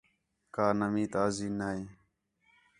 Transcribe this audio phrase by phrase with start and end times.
[0.55, 1.85] کَا نوی تازی نہیں